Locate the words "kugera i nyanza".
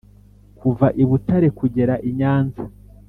1.59-2.63